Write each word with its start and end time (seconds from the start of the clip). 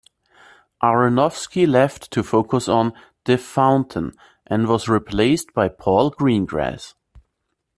Aronofsky 0.81 1.67
left 1.67 2.09
to 2.09 2.23
focus 2.23 2.67
on 2.67 2.91
"The 3.25 3.37
Fountain" 3.37 4.13
and 4.47 4.67
was 4.67 4.89
replaced 4.89 5.53
by 5.53 5.67
Paul 5.69 6.09
Greengrass. 6.09 6.95